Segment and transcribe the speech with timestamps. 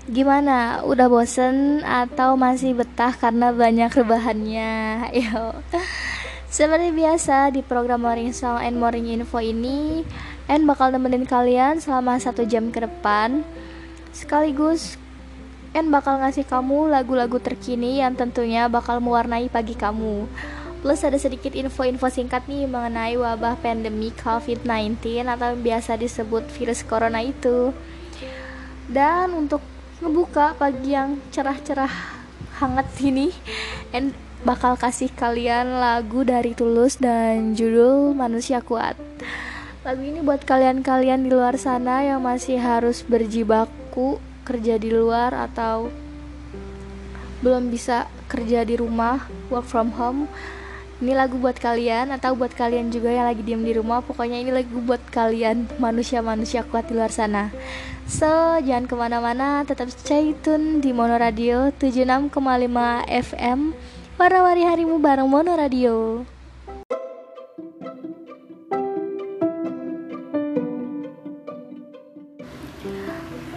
[0.07, 0.87] Gimana?
[0.87, 5.03] Udah bosen atau masih betah karena banyak rebahannya?
[5.27, 5.59] Yo.
[6.49, 10.01] Seperti biasa di program Morning Song and Morning Info ini
[10.49, 13.45] and bakal nemenin kalian selama satu jam ke depan.
[14.17, 14.97] Sekaligus
[15.77, 20.25] and bakal ngasih kamu lagu-lagu terkini yang tentunya bakal mewarnai pagi kamu.
[20.81, 26.81] Plus ada sedikit info-info singkat nih mengenai wabah pandemi COVID-19 atau yang biasa disebut virus
[26.81, 27.77] corona itu.
[28.89, 29.61] Dan untuk
[30.01, 31.93] ngebuka pagi yang cerah-cerah
[32.57, 33.37] hangat ini
[33.93, 38.95] and bakal kasih kalian lagu dari Tulus dan judul Manusia Kuat
[39.87, 45.89] Lagu ini buat kalian-kalian di luar sana yang masih harus berjibaku kerja di luar atau
[47.41, 50.27] belum bisa kerja di rumah, work from home.
[50.99, 54.03] Ini lagu buat kalian atau buat kalian juga yang lagi diem di rumah.
[54.03, 57.55] Pokoknya ini lagu buat kalian manusia-manusia kuat di luar sana.
[58.11, 62.35] So, jangan ke mana-mana, tetap stay tune di Mono Radio 76,5
[63.09, 63.61] FM.
[64.19, 66.27] Warna-wari harimu bareng Mono Radio.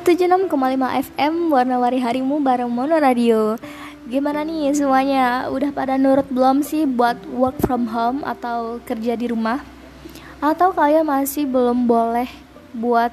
[0.06, 0.54] 76,5
[0.86, 3.58] FM Warna-wari harimu bareng Mono Radio
[4.06, 5.50] Gimana nih semuanya?
[5.50, 9.66] Udah pada nurut belum sih buat work from home atau kerja di rumah?
[10.38, 12.30] Atau kalian masih belum boleh
[12.70, 13.10] buat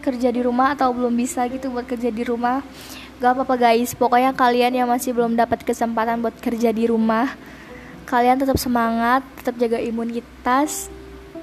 [0.00, 2.64] kerja di rumah atau belum bisa gitu buat kerja di rumah?
[3.20, 7.36] Gak apa-apa guys, pokoknya kalian yang masih belum dapat kesempatan buat kerja di rumah
[8.10, 10.90] Kalian tetap semangat, tetap jaga imunitas.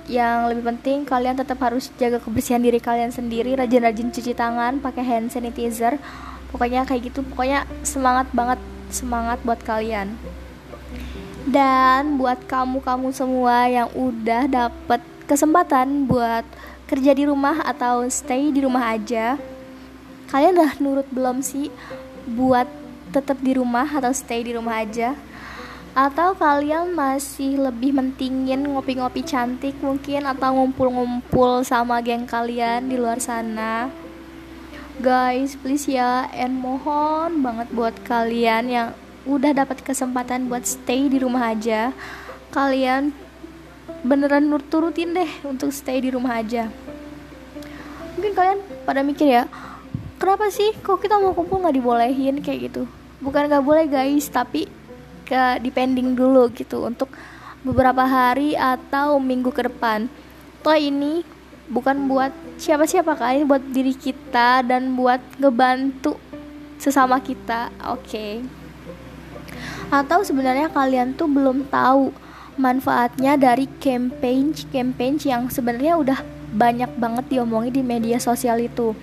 [0.03, 3.55] Yang lebih penting kalian tetap harus jaga kebersihan diri kalian sendiri.
[3.55, 5.95] Rajin-rajin cuci tangan pakai hand sanitizer.
[6.51, 7.23] Pokoknya kayak gitu.
[7.23, 8.59] Pokoknya semangat banget
[8.91, 10.19] semangat buat kalian.
[11.47, 16.43] Dan buat kamu-kamu semua yang udah dapet kesempatan buat
[16.91, 19.39] kerja di rumah atau stay di rumah aja
[20.27, 21.71] kalian udah nurut belum sih
[22.27, 22.67] buat
[23.15, 25.15] tetap di rumah atau stay di rumah aja?
[25.97, 33.17] Atau kalian masih lebih mentingin ngopi-ngopi cantik mungkin atau ngumpul-ngumpul sama geng kalian di luar
[33.17, 33.89] sana?
[35.01, 38.87] Guys please ya and mohon banget buat kalian yang
[39.25, 41.95] udah dapat kesempatan buat stay di rumah aja.
[42.53, 43.09] Kalian
[44.05, 46.69] beneran nur turutin deh untuk stay di rumah aja.
[48.17, 49.45] Mungkin kalian pada mikir ya
[50.27, 52.83] kenapa sih kok kita mau kumpul nggak dibolehin kayak gitu
[53.23, 54.67] bukan nggak boleh guys tapi
[55.23, 57.07] ke depending dulu gitu untuk
[57.67, 60.07] beberapa hari atau minggu ke depan.
[60.63, 61.27] Toh ini
[61.67, 66.15] bukan buat siapa-siapa kali buat diri kita dan buat ngebantu
[66.79, 67.67] sesama kita.
[67.91, 68.07] Oke.
[68.07, 68.33] Okay.
[69.91, 72.15] Atau sebenarnya kalian tuh belum tahu
[72.55, 78.95] manfaatnya dari campaign campaign yang sebenarnya udah banyak banget diomongin di media sosial itu.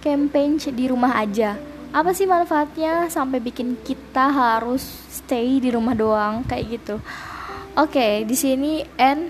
[0.00, 1.60] Campaign di rumah aja.
[1.92, 4.80] Apa sih manfaatnya sampai bikin kita harus
[5.12, 6.40] stay di rumah doang?
[6.48, 6.96] Kayak gitu.
[7.76, 9.28] Oke okay, di sini N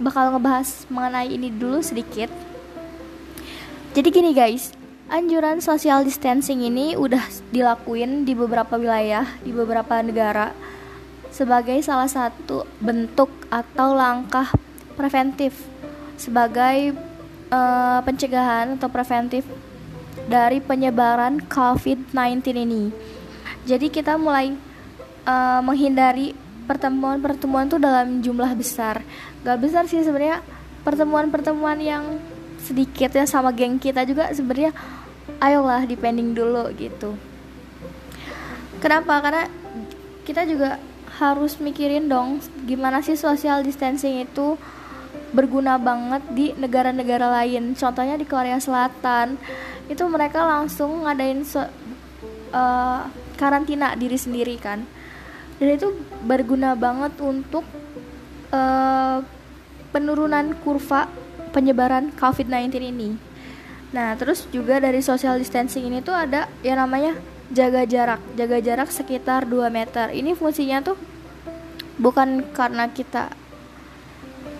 [0.00, 2.32] bakal ngebahas mengenai ini dulu sedikit.
[3.92, 4.72] Jadi gini guys.
[5.10, 10.54] Anjuran social distancing ini udah dilakuin di beberapa wilayah di beberapa negara
[11.34, 14.46] sebagai salah satu bentuk atau langkah
[14.94, 15.66] preventif
[16.14, 16.94] sebagai
[17.50, 19.42] uh, pencegahan atau preventif
[20.26, 22.90] dari penyebaran COVID-19 ini.
[23.66, 24.54] Jadi kita mulai
[25.26, 26.32] uh, menghindari
[26.70, 29.02] pertemuan-pertemuan tuh dalam jumlah besar.
[29.42, 30.40] Gak besar sih sebenarnya
[30.86, 32.04] pertemuan-pertemuan yang
[32.60, 34.70] sedikit ya sama geng kita juga sebenarnya
[35.42, 37.16] ayolah depending dulu gitu.
[38.78, 39.20] Kenapa?
[39.20, 39.44] Karena
[40.24, 40.80] kita juga
[41.20, 44.56] harus mikirin dong gimana sih social distancing itu
[45.34, 47.76] berguna banget di negara-negara lain.
[47.76, 49.36] Contohnya di Korea Selatan
[49.90, 51.66] itu mereka langsung ngadain so,
[52.54, 54.86] uh, karantina diri sendiri kan
[55.58, 55.92] dan itu
[56.24, 57.66] berguna banget untuk
[58.54, 59.20] uh,
[59.90, 61.10] penurunan kurva
[61.50, 63.10] penyebaran COVID-19 ini.
[63.90, 67.18] Nah, terus juga dari social distancing ini tuh ada yang namanya
[67.50, 68.22] jaga jarak.
[68.38, 70.14] Jaga jarak sekitar 2 meter.
[70.14, 70.96] Ini fungsinya tuh
[72.00, 73.34] bukan karena kita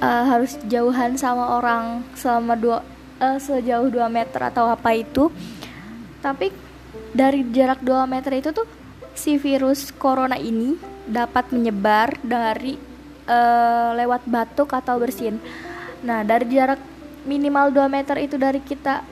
[0.05, 2.79] uh, harus jauhan sama orang selama dua
[3.21, 5.29] uh, sejauh 2 meter atau apa itu
[6.25, 6.51] tapi
[7.15, 8.67] dari jarak 2 meter itu tuh
[9.15, 12.79] si virus corona ini dapat menyebar dari
[13.27, 15.37] uh, lewat batuk atau bersin.
[16.07, 16.81] Nah, dari jarak
[17.27, 19.03] minimal 2 meter itu dari kita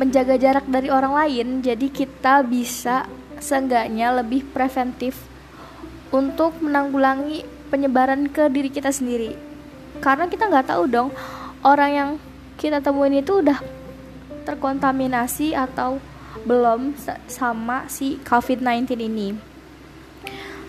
[0.00, 3.04] menjaga jarak dari orang lain, jadi kita bisa
[3.36, 5.16] seenggaknya lebih preventif
[6.10, 9.36] untuk menanggulangi penyebaran ke diri kita sendiri.
[10.00, 11.10] Karena kita nggak tahu dong
[11.60, 12.10] orang yang
[12.60, 13.56] kita temuin itu udah
[14.44, 15.96] terkontaminasi atau
[16.44, 16.92] belum
[17.24, 19.28] sama si COVID-19 ini.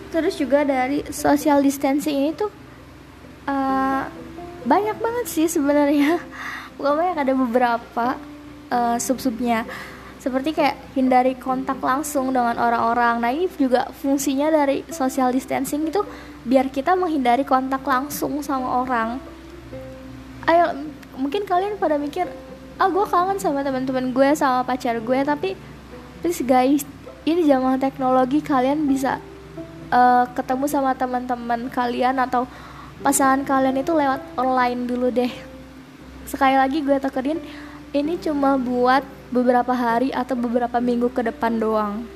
[0.08, 2.48] Terus juga dari social distancing ini tuh
[3.48, 4.04] uh,
[4.64, 6.16] banyak banget sih sebenarnya.
[6.80, 8.06] Bukan banyak ada beberapa
[8.72, 9.68] uh, sub-subnya.
[10.16, 13.20] Seperti kayak hindari kontak langsung dengan orang-orang.
[13.20, 16.00] Nah ini juga fungsinya dari social distancing itu
[16.46, 19.18] biar kita menghindari kontak langsung sama orang.
[20.46, 22.28] Ayo, mungkin kalian pada mikir,
[22.80, 25.54] ah gue kangen sama teman-teman gue sama pacar gue tapi
[26.24, 26.82] please guys
[27.22, 29.22] ini zaman teknologi kalian bisa
[29.92, 32.48] uh, ketemu sama teman-teman kalian atau
[33.04, 35.30] pasangan kalian itu lewat online dulu deh.
[36.26, 37.38] Sekali lagi gue tekerin
[37.92, 42.06] ini cuma buat beberapa hari atau beberapa minggu ke depan doang.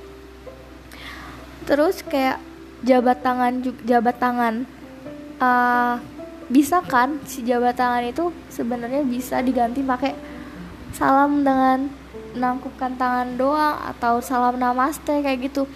[1.66, 2.38] Terus kayak
[2.86, 4.54] jabat tangan jabat tangan
[5.42, 5.98] uh,
[6.46, 10.14] bisa kan si jabat tangan itu sebenarnya bisa diganti pakai
[10.94, 11.90] salam dengan
[12.36, 15.66] menangkupkan tangan doang atau salam namaste kayak gitu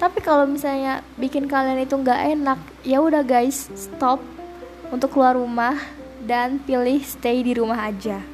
[0.00, 4.24] tapi kalau misalnya bikin kalian itu nggak enak ya udah guys stop
[4.88, 5.76] untuk keluar rumah
[6.24, 8.24] dan pilih stay di rumah aja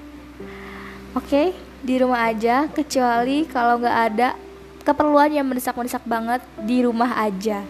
[1.18, 1.50] oke okay?
[1.82, 4.38] di rumah aja kecuali kalau nggak ada
[4.86, 7.66] keperluan yang mendesak-mendesak banget di rumah aja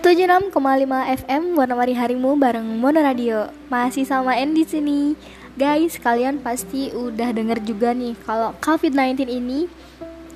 [0.00, 3.52] lima FM Warna-Warni Harimu bareng Mono Radio.
[3.68, 5.12] Masih sama N di sini.
[5.60, 9.68] Guys, kalian pasti udah denger juga nih kalau COVID-19 ini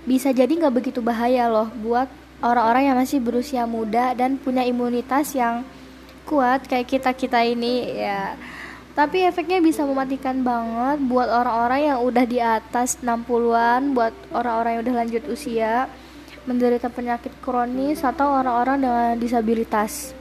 [0.04, 2.12] bisa jadi nggak begitu bahaya loh buat
[2.44, 5.64] orang-orang yang masih berusia muda dan punya imunitas yang
[6.28, 8.36] kuat kayak kita-kita ini ya.
[8.92, 14.82] Tapi efeknya bisa mematikan banget buat orang-orang yang udah di atas 60-an, buat orang-orang yang
[14.84, 15.88] udah lanjut usia
[16.44, 20.12] menderita penyakit kronis atau orang-orang dengan disabilitas.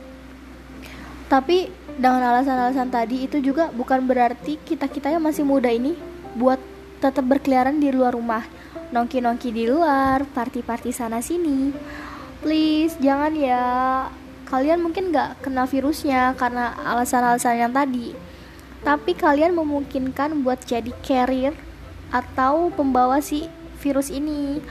[1.27, 1.67] Tapi
[1.99, 5.93] dengan alasan-alasan tadi itu juga bukan berarti kita-kita yang masih muda ini
[6.33, 6.57] buat
[6.97, 8.47] tetap berkeliaran di luar rumah,
[8.95, 11.75] nongki-nongki di luar, party-party sana sini.
[12.39, 13.63] Please jangan ya.
[14.47, 18.13] Kalian mungkin nggak kena virusnya karena alasan-alasan yang tadi.
[18.83, 21.55] Tapi kalian memungkinkan buat jadi carrier
[22.13, 23.49] atau pembawa si
[23.81, 24.61] virus ini.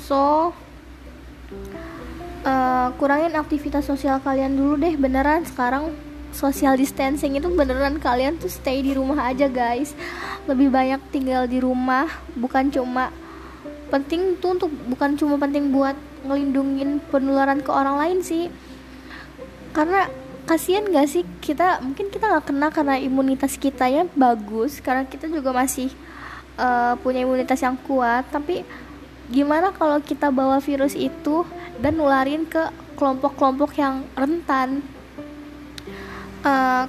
[0.00, 0.50] So,
[2.44, 5.44] uh, kurangin aktivitas sosial kalian dulu deh beneran.
[5.44, 5.92] Sekarang
[6.30, 9.92] social distancing itu beneran kalian tuh stay di rumah aja guys.
[10.46, 12.08] Lebih banyak tinggal di rumah
[12.38, 13.10] bukan cuma
[13.90, 18.48] penting tuh untuk bukan cuma penting buat ngelindungin penularan ke orang lain sih.
[19.74, 20.06] Karena
[20.46, 25.30] kasihan gak sih kita mungkin kita nggak kena karena imunitas kita ya bagus karena kita
[25.30, 25.94] juga masih
[26.58, 28.26] uh, punya imunitas yang kuat.
[28.30, 28.62] Tapi
[29.30, 31.46] gimana kalau kita bawa virus itu
[31.80, 34.84] dan nularin ke kelompok-kelompok yang rentan.
[36.44, 36.84] Uh,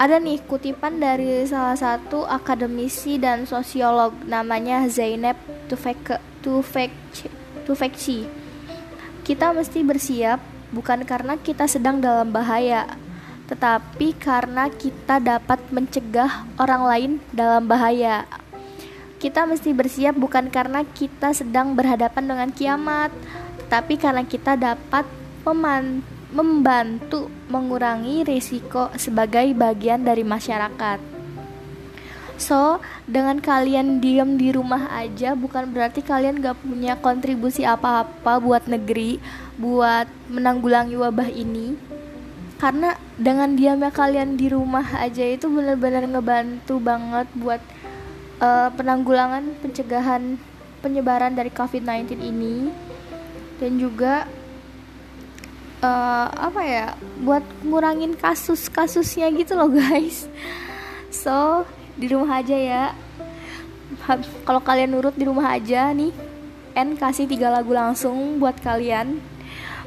[0.00, 5.38] ada nih kutipan dari salah satu akademisi dan sosiolog namanya Zainab
[5.70, 7.28] Tufekci.
[9.22, 10.42] Kita mesti bersiap
[10.74, 12.98] bukan karena kita sedang dalam bahaya
[13.52, 18.24] tetapi karena kita dapat mencegah orang lain dalam bahaya.
[19.20, 23.12] Kita mesti bersiap bukan karena kita sedang berhadapan dengan kiamat,
[23.72, 25.08] tetapi karena kita dapat
[26.28, 31.00] membantu mengurangi risiko sebagai bagian dari masyarakat.
[32.36, 38.68] So, dengan kalian diem di rumah aja bukan berarti kalian gak punya kontribusi apa-apa buat
[38.68, 39.16] negeri,
[39.56, 41.72] buat menanggulangi wabah ini.
[42.60, 47.64] Karena dengan diamnya kalian di rumah aja itu benar-benar ngebantu banget buat
[48.36, 50.36] uh, penanggulangan pencegahan
[50.84, 52.91] penyebaran dari COVID-19 ini
[53.62, 54.26] dan juga
[55.78, 56.86] uh, apa ya
[57.22, 60.26] buat ngurangin kasus-kasusnya gitu loh guys
[61.14, 61.62] so
[61.94, 62.84] di rumah aja ya
[64.42, 66.10] kalau kalian nurut di rumah aja nih
[66.74, 69.22] N kasih tiga lagu langsung buat kalian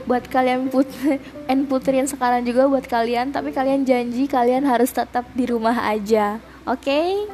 [0.07, 0.87] buat kalian put
[1.51, 6.39] N puterin sekarang juga buat kalian tapi kalian janji kalian harus tetap di rumah aja
[6.63, 7.27] oke okay?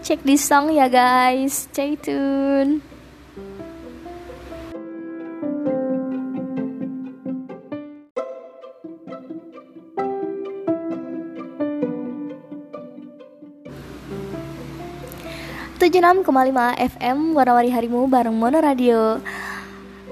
[0.00, 1.66] Check this song ya guys.
[1.68, 2.89] Stay tune.
[15.80, 16.28] 76,5
[16.76, 19.16] FM Warna-Wari Harimu bareng Mono Radio.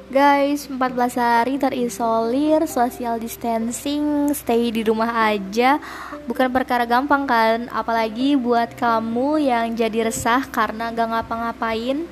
[0.09, 0.81] Guys, 14
[1.21, 5.77] hari terisolir, social distancing, stay di rumah aja.
[6.25, 7.69] Bukan perkara gampang kan?
[7.69, 12.09] Apalagi buat kamu yang jadi resah karena gak ngapa-ngapain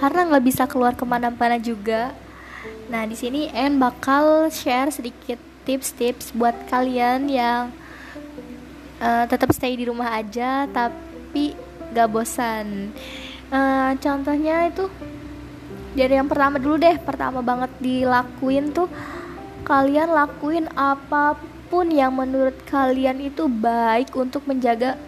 [0.00, 2.16] Karena gak bisa keluar ke mana-mana juga.
[2.88, 5.36] Nah, di sini En bakal share sedikit
[5.68, 7.68] tips-tips buat kalian yang
[8.96, 12.90] uh, tetap stay di rumah aja Tapi gak bosan.
[13.54, 14.90] Uh, contohnya itu
[15.94, 18.90] dari yang pertama dulu deh pertama banget dilakuin tuh
[19.62, 21.38] kalian lakuin apa
[21.70, 24.98] pun yang menurut kalian itu baik untuk menjaga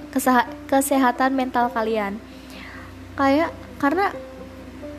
[0.71, 2.17] kesehatan mental kalian.
[3.19, 4.15] Kayak karena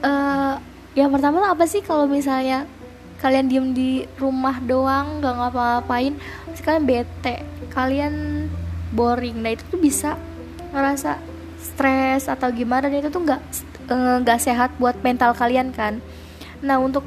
[0.04, 0.62] uh,
[0.94, 2.70] yang pertama tuh apa sih kalau misalnya
[3.18, 3.92] kalian diem di
[4.22, 6.14] rumah doang gak ngapa-ngapain
[6.62, 7.36] kalian bete
[7.74, 8.46] kalian
[8.94, 9.42] boring.
[9.42, 10.20] Nah itu tuh bisa
[10.76, 11.18] ngerasa
[11.68, 13.42] stres atau gimana dan itu tuh nggak
[13.92, 16.00] eh, nggak sehat buat mental kalian kan?
[16.64, 17.06] Nah untuk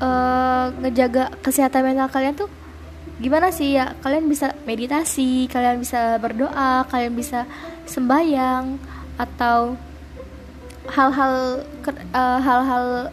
[0.00, 2.48] uh, ngejaga kesehatan mental kalian tuh
[3.18, 3.76] gimana sih?
[3.76, 7.44] Ya kalian bisa meditasi kalian bisa berdoa kalian bisa
[7.84, 8.78] sembayang
[9.18, 9.76] atau
[10.86, 11.66] hal-hal
[12.14, 13.10] uh, hal-hal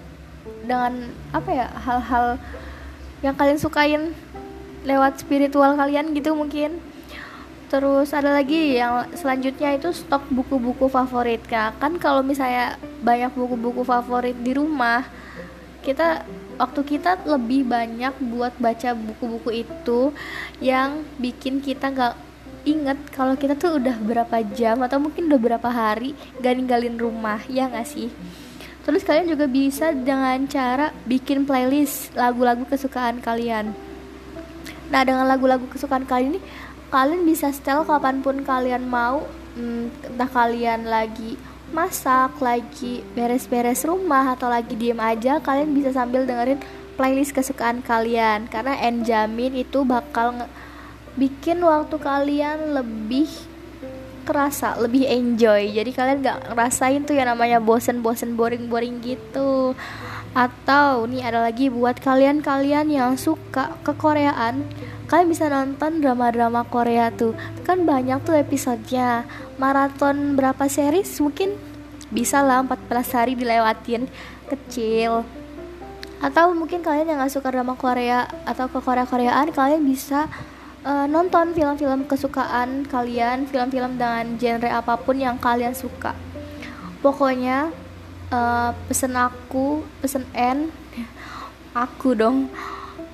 [0.64, 0.94] dengan
[1.36, 2.40] apa ya hal-hal
[3.24, 4.04] yang kalian sukain
[4.84, 6.80] lewat spiritual kalian gitu mungkin
[7.74, 11.82] terus ada lagi yang selanjutnya itu stok buku-buku favorit kak.
[11.82, 15.01] Kan kalau misalnya banyak buku-buku favorit di rumah
[15.82, 16.22] kita
[16.62, 20.13] waktu kita lebih banyak buat baca buku-buku itu
[20.62, 22.13] yang bikin kita nggak
[22.63, 27.42] inget kalau kita tuh udah berapa jam atau mungkin udah berapa hari gak ninggalin rumah
[27.50, 28.13] ya nggak sih?
[28.86, 33.74] Terus kalian juga bisa dengan cara bikin playlist lagu-lagu kesukaan kalian.
[34.94, 36.42] Nah dengan lagu-lagu kesukaan kalian ini
[36.94, 39.26] kalian bisa setel kapan pun kalian mau.
[39.58, 41.42] Hmm, entah kalian lagi
[41.74, 46.62] masak lagi beres-beres rumah atau lagi diem aja kalian bisa sambil dengerin
[46.94, 48.46] playlist kesukaan kalian.
[48.46, 50.46] Karena enjamin itu bakal
[51.18, 53.26] bikin waktu kalian lebih
[54.30, 55.74] kerasa lebih enjoy.
[55.74, 59.74] Jadi kalian gak ngerasain tuh yang namanya bosen-bosen boring-boring gitu.
[60.38, 64.66] Atau nih ada lagi buat kalian-kalian yang suka kekoreaan
[65.13, 67.38] kalian bisa nonton drama-drama Korea tuh.
[67.62, 69.29] Kan banyak tuh episodenya.
[69.62, 71.22] Maraton berapa series?
[71.22, 71.53] Mungkin
[72.10, 74.10] bisa lah 14 hari dilewatin.
[74.50, 75.22] Kecil.
[76.17, 80.25] Atau mungkin kalian yang gak suka drama Korea atau ke Korea-Koreaan kalian bisa
[80.82, 86.17] uh, nonton film-film kesukaan kalian film-film dengan genre apa pun yang kalian suka.
[87.05, 87.70] Pokoknya
[88.34, 90.74] uh, pesen aku pesen N
[91.86, 92.50] aku dong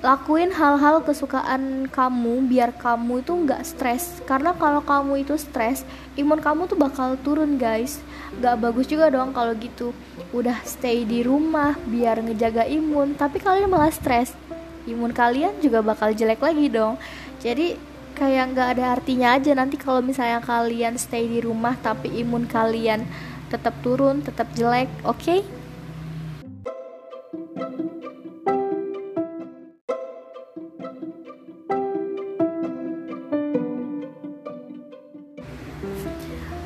[0.00, 4.24] lakuin hal-hal kesukaan kamu biar kamu itu nggak stres.
[4.24, 5.84] Karena kalau kamu itu stres
[6.16, 8.00] imun kamu tuh bakal turun guys.
[8.40, 9.92] Nggak bagus juga dong kalau gitu.
[10.32, 14.32] Udah stay di rumah biar ngejaga imun tapi kalian malah stres.
[14.88, 16.96] Imun kalian juga bakal jelek lagi dong.
[17.44, 17.76] Jadi
[18.16, 23.04] kayak nggak ada artinya aja nanti kalau misalnya kalian stay di rumah tapi imun kalian
[23.52, 25.20] tetap turun tetap jelek oke?
[25.20, 25.59] okay?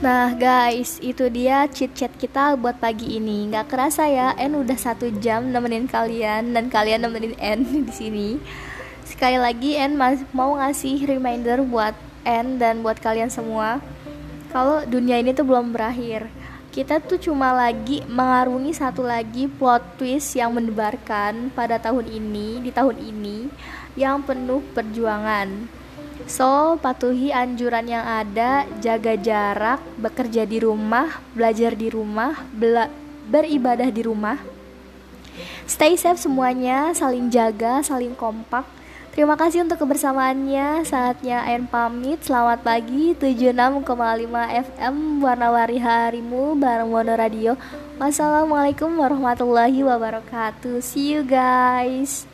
[0.05, 3.49] Nah guys, itu dia chit-chat kita buat pagi ini.
[3.49, 8.29] Gak kerasa ya, N udah satu jam nemenin kalian dan kalian nemenin N di sini.
[9.09, 9.97] Sekali lagi N
[10.37, 13.81] mau ngasih reminder buat N dan buat kalian semua.
[14.53, 16.29] Kalau dunia ini tuh belum berakhir.
[16.69, 22.69] Kita tuh cuma lagi mengarungi satu lagi plot twist yang mendebarkan pada tahun ini, di
[22.69, 23.49] tahun ini,
[23.97, 25.81] yang penuh perjuangan
[26.31, 32.89] So, patuhi anjuran yang ada, jaga jarak, bekerja di rumah, belajar di rumah, bela
[33.29, 34.39] beribadah di rumah.
[35.65, 38.65] Stay safe semuanya, saling jaga, saling kompak.
[39.15, 40.83] Terima kasih untuk kebersamaannya.
[40.83, 42.19] Saatnya Ayan pamit.
[42.27, 43.87] Selamat pagi 76,5
[44.51, 47.55] FM Warna-wari harimu bareng Mono Radio.
[47.95, 50.83] Wassalamualaikum warahmatullahi wabarakatuh.
[50.83, 52.34] See you guys.